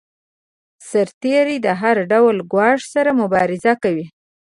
سرتیری 0.89 1.57
د 1.65 1.67
هر 1.81 1.97
ډول 2.11 2.37
ګواښ 2.51 2.81
سره 2.93 3.11
مبارزه 3.21 3.73
کوي. 3.83 4.05